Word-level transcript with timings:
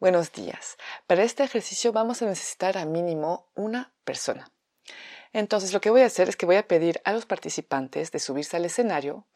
Buenos 0.00 0.30
días. 0.30 0.76
Para 1.08 1.24
este 1.24 1.42
ejercicio 1.42 1.90
vamos 1.90 2.22
a 2.22 2.26
necesitar 2.26 2.78
a 2.78 2.84
mínimo 2.84 3.50
una 3.56 3.92
persona. 4.04 4.48
Entonces 5.32 5.72
lo 5.72 5.80
que 5.80 5.90
voy 5.90 6.02
a 6.02 6.06
hacer 6.06 6.28
es 6.28 6.36
que 6.36 6.46
voy 6.46 6.54
a 6.54 6.68
pedir 6.68 7.00
a 7.04 7.12
los 7.12 7.26
participantes 7.26 8.12
de 8.12 8.20
subirse 8.20 8.56
al 8.56 8.64
escenario 8.64 9.26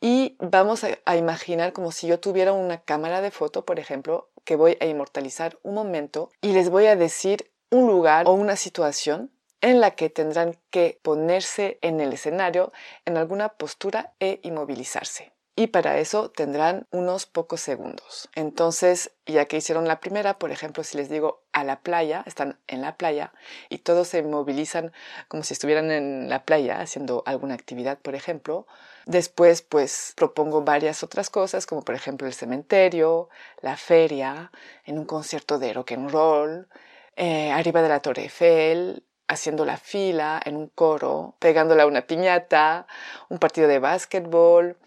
y 0.00 0.36
vamos 0.38 0.84
a, 0.84 1.16
imaginar 1.16 1.72
como 1.72 1.90
si 1.90 2.06
yo 2.06 2.20
tuviera 2.20 2.52
una 2.52 2.80
cámara 2.80 3.22
de 3.22 3.32
foto, 3.32 3.64
por 3.64 3.80
ejemplo, 3.80 4.30
que 4.44 4.54
voy 4.54 4.78
a 4.80 4.86
inmortalizar 4.86 5.58
un 5.64 5.74
momento 5.74 6.30
y 6.40 6.52
les 6.52 6.70
voy 6.70 6.86
a 6.86 6.94
decir 6.94 7.52
un 7.72 7.88
lugar 7.88 8.28
o 8.28 8.34
una 8.34 8.54
situación 8.54 9.32
en 9.60 9.80
la 9.80 9.96
que 9.96 10.10
tendrán 10.10 10.60
que 10.70 11.00
ponerse 11.02 11.80
en 11.82 12.00
el 12.00 12.12
escenario 12.12 12.72
en 13.04 13.16
alguna 13.16 13.48
postura 13.48 14.14
e 14.20 14.38
inmovilizarse 14.44 15.33
y 15.56 15.68
para 15.68 15.98
eso 15.98 16.30
tendrán 16.30 16.86
unos 16.90 17.26
pocos 17.26 17.60
segundos. 17.60 18.28
Entonces, 18.34 19.12
ya 19.24 19.44
que 19.44 19.58
hicieron 19.58 19.86
la 19.86 20.00
primera, 20.00 20.38
por 20.38 20.50
ejemplo, 20.50 20.82
si 20.82 20.96
les 20.96 21.08
digo 21.08 21.44
a 21.52 21.62
la 21.62 21.80
playa, 21.80 22.24
están 22.26 22.58
en 22.66 22.80
la 22.80 22.96
playa 22.96 23.32
y 23.68 23.78
todos 23.78 24.08
se 24.08 24.22
movilizan 24.22 24.92
como 25.28 25.44
si 25.44 25.54
estuvieran 25.54 25.92
en 25.92 26.28
la 26.28 26.44
playa 26.44 26.80
haciendo 26.80 27.22
alguna 27.26 27.54
actividad, 27.54 27.98
por 27.98 28.16
ejemplo. 28.16 28.66
Después, 29.06 29.62
pues 29.62 30.12
propongo 30.16 30.62
varias 30.62 31.04
otras 31.04 31.30
cosas, 31.30 31.66
como 31.66 31.82
por 31.82 31.94
ejemplo 31.94 32.26
el 32.26 32.34
cementerio, 32.34 33.28
la 33.62 33.76
feria, 33.76 34.50
en 34.84 34.98
un 34.98 35.04
concierto 35.04 35.58
de 35.60 35.72
rock 35.72 35.92
and 35.92 36.10
roll, 36.10 36.68
eh, 37.16 37.52
arriba 37.52 37.80
de 37.82 37.88
la 37.88 38.00
Torre 38.00 38.22
Eiffel, 38.22 39.04
haciendo 39.28 39.64
la 39.64 39.76
fila 39.76 40.40
en 40.44 40.56
un 40.56 40.68
coro, 40.68 41.36
pegándole 41.38 41.82
a 41.82 41.86
una 41.86 42.06
piñata, 42.06 42.86
un 43.28 43.38
partido 43.38 43.68
de 43.68 43.78
básquetbol, 43.78 44.78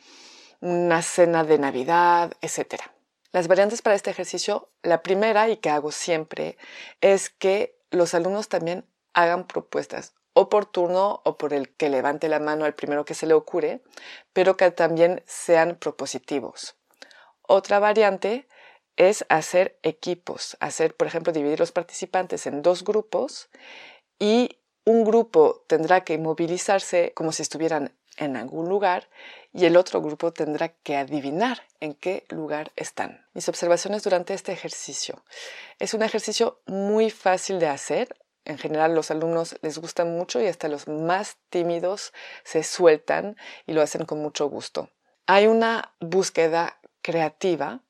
una 0.59 1.01
cena 1.01 1.43
de 1.43 1.57
Navidad, 1.59 2.33
etc. 2.41 2.81
Las 3.31 3.47
variantes 3.47 3.81
para 3.81 3.95
este 3.95 4.09
ejercicio, 4.09 4.69
la 4.81 5.03
primera 5.03 5.49
y 5.49 5.57
que 5.57 5.69
hago 5.69 5.91
siempre, 5.91 6.57
es 7.01 7.29
que 7.29 7.77
los 7.91 8.13
alumnos 8.13 8.49
también 8.49 8.85
hagan 9.13 9.47
propuestas 9.47 10.13
o 10.33 10.49
por 10.49 10.65
turno 10.65 11.21
o 11.25 11.37
por 11.37 11.53
el 11.53 11.69
que 11.75 11.89
levante 11.89 12.29
la 12.29 12.39
mano 12.39 12.65
al 12.65 12.75
primero 12.75 13.05
que 13.05 13.15
se 13.15 13.25
le 13.25 13.33
ocurre, 13.33 13.81
pero 14.33 14.55
que 14.55 14.69
también 14.69 15.23
sean 15.25 15.75
propositivos. 15.75 16.75
Otra 17.41 17.79
variante 17.79 18.47
es 18.97 19.25
hacer 19.29 19.79
equipos, 19.83 20.57
hacer, 20.59 20.95
por 20.95 21.07
ejemplo, 21.07 21.33
dividir 21.33 21.59
los 21.59 21.71
participantes 21.71 22.45
en 22.45 22.61
dos 22.61 22.83
grupos 22.83 23.49
y 24.19 24.59
un 24.87 25.03
grupo 25.03 25.65
tendrá 25.67 26.05
que 26.05 26.17
movilizarse 26.17 27.11
como 27.13 27.33
si 27.33 27.41
estuvieran 27.41 27.93
en 28.15 28.37
algún 28.37 28.69
lugar 28.69 29.09
y 29.51 29.65
el 29.65 29.75
otro 29.75 30.01
grupo 30.01 30.31
tendrá 30.31 30.69
que 30.69 30.95
adivinar 30.95 31.63
en 31.81 31.93
qué 31.93 32.25
lugar 32.29 32.71
están. 32.77 33.25
Mis 33.33 33.49
observaciones 33.49 34.03
durante 34.03 34.33
este 34.33 34.53
ejercicio. 34.53 35.25
Es 35.77 35.93
un 35.93 36.03
ejercicio 36.03 36.61
muy 36.67 37.09
fácil 37.09 37.59
de 37.59 37.67
hacer. 37.67 38.17
En 38.45 38.57
general 38.57 38.95
los 38.95 39.11
alumnos 39.11 39.57
les 39.61 39.77
gusta 39.77 40.05
mucho 40.05 40.41
y 40.41 40.47
hasta 40.47 40.69
los 40.69 40.87
más 40.87 41.35
tímidos 41.49 42.13
se 42.45 42.63
sueltan 42.63 43.35
y 43.65 43.73
lo 43.73 43.81
hacen 43.81 44.05
con 44.05 44.21
mucho 44.21 44.47
gusto. 44.47 44.89
Hay 45.25 45.47
una 45.47 45.93
búsqueda 45.99 46.79
creativa 47.01 47.81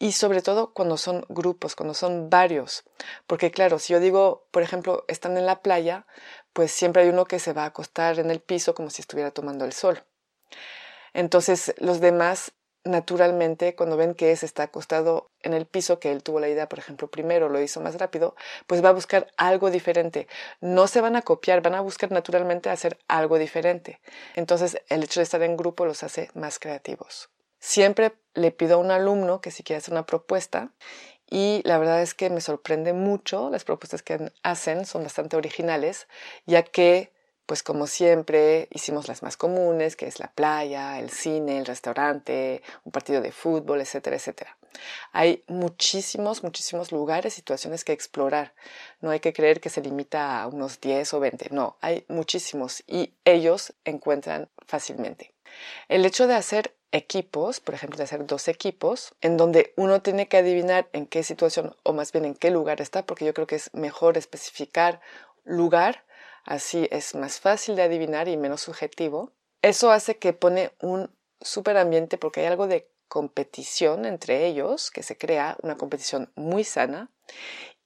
y 0.00 0.12
sobre 0.12 0.40
todo 0.40 0.72
cuando 0.72 0.96
son 0.96 1.24
grupos, 1.28 1.76
cuando 1.76 1.94
son 1.94 2.30
varios. 2.30 2.84
Porque 3.26 3.52
claro, 3.52 3.78
si 3.78 3.92
yo 3.92 4.00
digo, 4.00 4.46
por 4.50 4.62
ejemplo, 4.62 5.04
están 5.08 5.36
en 5.36 5.44
la 5.44 5.60
playa, 5.60 6.06
pues 6.54 6.72
siempre 6.72 7.02
hay 7.02 7.10
uno 7.10 7.26
que 7.26 7.38
se 7.38 7.52
va 7.52 7.64
a 7.64 7.66
acostar 7.66 8.18
en 8.18 8.30
el 8.30 8.40
piso 8.40 8.74
como 8.74 8.88
si 8.88 9.02
estuviera 9.02 9.30
tomando 9.30 9.66
el 9.66 9.74
sol. 9.74 10.02
Entonces 11.12 11.74
los 11.78 12.00
demás, 12.00 12.52
naturalmente, 12.82 13.74
cuando 13.74 13.98
ven 13.98 14.14
que 14.14 14.32
ese 14.32 14.46
está 14.46 14.62
acostado 14.62 15.30
en 15.42 15.52
el 15.52 15.66
piso, 15.66 16.00
que 16.00 16.12
él 16.12 16.22
tuvo 16.22 16.40
la 16.40 16.48
idea, 16.48 16.66
por 16.66 16.78
ejemplo, 16.78 17.10
primero 17.10 17.50
lo 17.50 17.60
hizo 17.60 17.82
más 17.82 17.98
rápido, 17.98 18.34
pues 18.66 18.82
va 18.82 18.88
a 18.88 18.92
buscar 18.92 19.26
algo 19.36 19.70
diferente. 19.70 20.28
No 20.62 20.86
se 20.86 21.02
van 21.02 21.14
a 21.14 21.22
copiar, 21.22 21.60
van 21.60 21.74
a 21.74 21.82
buscar 21.82 22.10
naturalmente 22.10 22.70
hacer 22.70 22.98
algo 23.06 23.38
diferente. 23.38 24.00
Entonces 24.34 24.80
el 24.88 25.02
hecho 25.04 25.20
de 25.20 25.24
estar 25.24 25.42
en 25.42 25.58
grupo 25.58 25.84
los 25.84 26.02
hace 26.04 26.30
más 26.32 26.58
creativos. 26.58 27.28
Siempre 27.60 28.14
le 28.34 28.50
pido 28.50 28.76
a 28.76 28.78
un 28.78 28.90
alumno 28.90 29.40
que 29.40 29.50
si 29.50 29.62
quiere 29.62 29.78
hacer 29.78 29.92
una 29.92 30.06
propuesta 30.06 30.72
y 31.30 31.62
la 31.64 31.78
verdad 31.78 32.02
es 32.02 32.14
que 32.14 32.28
me 32.30 32.40
sorprende 32.40 32.92
mucho, 32.92 33.50
las 33.50 33.64
propuestas 33.64 34.02
que 34.02 34.32
hacen 34.42 34.84
son 34.84 35.04
bastante 35.04 35.36
originales, 35.36 36.08
ya 36.44 36.64
que, 36.64 37.12
pues 37.46 37.62
como 37.62 37.86
siempre, 37.86 38.66
hicimos 38.72 39.06
las 39.06 39.22
más 39.22 39.36
comunes, 39.36 39.94
que 39.94 40.06
es 40.06 40.18
la 40.18 40.32
playa, 40.32 40.98
el 40.98 41.10
cine, 41.10 41.58
el 41.58 41.66
restaurante, 41.66 42.62
un 42.84 42.90
partido 42.90 43.20
de 43.20 43.30
fútbol, 43.30 43.80
etcétera, 43.80 44.16
etcétera. 44.16 44.56
Hay 45.12 45.44
muchísimos, 45.46 46.42
muchísimos 46.42 46.90
lugares, 46.90 47.34
situaciones 47.34 47.84
que 47.84 47.92
explorar. 47.92 48.54
No 49.00 49.10
hay 49.10 49.20
que 49.20 49.32
creer 49.32 49.60
que 49.60 49.70
se 49.70 49.82
limita 49.82 50.42
a 50.42 50.48
unos 50.48 50.80
10 50.80 51.14
o 51.14 51.20
20, 51.20 51.50
no, 51.50 51.76
hay 51.80 52.04
muchísimos 52.08 52.82
y 52.86 53.14
ellos 53.24 53.74
encuentran 53.84 54.48
fácilmente. 54.66 55.34
El 55.88 56.04
hecho 56.06 56.26
de 56.26 56.34
hacer 56.34 56.74
equipos, 56.92 57.60
por 57.60 57.74
ejemplo, 57.74 57.96
de 57.96 58.04
hacer 58.04 58.26
dos 58.26 58.48
equipos, 58.48 59.14
en 59.20 59.36
donde 59.36 59.72
uno 59.76 60.02
tiene 60.02 60.28
que 60.28 60.38
adivinar 60.38 60.88
en 60.92 61.06
qué 61.06 61.22
situación 61.22 61.76
o 61.82 61.92
más 61.92 62.12
bien 62.12 62.24
en 62.24 62.34
qué 62.34 62.50
lugar 62.50 62.80
está, 62.80 63.06
porque 63.06 63.24
yo 63.24 63.34
creo 63.34 63.46
que 63.46 63.56
es 63.56 63.72
mejor 63.74 64.18
especificar 64.18 65.00
lugar, 65.44 66.04
así 66.44 66.88
es 66.90 67.14
más 67.14 67.40
fácil 67.40 67.76
de 67.76 67.82
adivinar 67.82 68.28
y 68.28 68.36
menos 68.36 68.62
subjetivo. 68.62 69.32
Eso 69.62 69.90
hace 69.90 70.18
que 70.18 70.32
pone 70.32 70.72
un 70.80 71.10
super 71.40 71.76
ambiente 71.76 72.18
porque 72.18 72.40
hay 72.40 72.46
algo 72.46 72.66
de 72.66 72.90
competición 73.08 74.06
entre 74.06 74.46
ellos, 74.46 74.90
que 74.90 75.02
se 75.02 75.16
crea 75.16 75.56
una 75.62 75.76
competición 75.76 76.32
muy 76.36 76.64
sana 76.64 77.10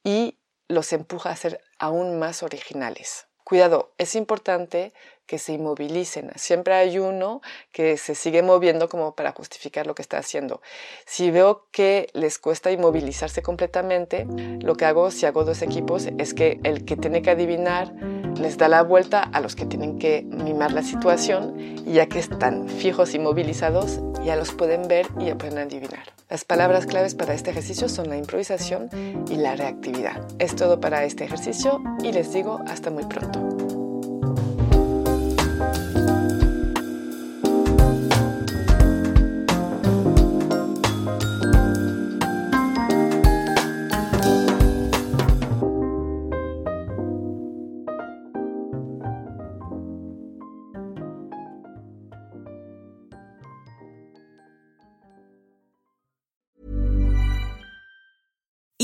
y 0.02 0.38
los 0.68 0.92
empuja 0.92 1.30
a 1.30 1.36
ser 1.36 1.60
aún 1.78 2.18
más 2.18 2.42
originales. 2.42 3.26
Cuidado, 3.44 3.92
es 3.98 4.14
importante 4.14 4.94
que 5.26 5.38
se 5.38 5.52
inmovilicen. 5.52 6.32
Siempre 6.36 6.74
hay 6.74 6.98
uno 6.98 7.40
que 7.72 7.96
se 7.96 8.14
sigue 8.14 8.42
moviendo 8.42 8.88
como 8.88 9.14
para 9.14 9.32
justificar 9.32 9.86
lo 9.86 9.94
que 9.94 10.02
está 10.02 10.18
haciendo. 10.18 10.60
Si 11.06 11.30
veo 11.30 11.66
que 11.70 12.08
les 12.12 12.38
cuesta 12.38 12.70
inmovilizarse 12.70 13.42
completamente, 13.42 14.26
lo 14.60 14.76
que 14.76 14.86
hago 14.86 15.10
si 15.10 15.26
hago 15.26 15.44
dos 15.44 15.62
equipos 15.62 16.08
es 16.18 16.34
que 16.34 16.58
el 16.62 16.84
que 16.84 16.96
tiene 16.96 17.22
que 17.22 17.30
adivinar 17.30 17.92
les 18.38 18.58
da 18.58 18.68
la 18.68 18.82
vuelta 18.82 19.20
a 19.20 19.40
los 19.40 19.54
que 19.54 19.66
tienen 19.66 19.98
que 19.98 20.22
mimar 20.22 20.72
la 20.72 20.82
situación 20.82 21.54
ya 21.84 22.06
que 22.06 22.18
están 22.18 22.68
fijos 22.68 23.14
y 23.14 23.18
movilizados, 23.18 24.00
ya 24.24 24.36
los 24.36 24.52
pueden 24.52 24.88
ver 24.88 25.06
y 25.18 25.26
ya 25.26 25.38
pueden 25.38 25.58
adivinar. 25.58 26.14
Las 26.30 26.44
palabras 26.44 26.86
claves 26.86 27.14
para 27.14 27.34
este 27.34 27.50
ejercicio 27.50 27.88
son 27.88 28.08
la 28.08 28.16
improvisación 28.16 28.88
y 29.30 29.36
la 29.36 29.56
reactividad. 29.56 30.26
Es 30.38 30.56
todo 30.56 30.80
para 30.80 31.04
este 31.04 31.24
ejercicio 31.24 31.82
y 32.02 32.12
les 32.12 32.32
digo 32.32 32.60
hasta 32.66 32.90
muy 32.90 33.04
pronto. 33.04 33.63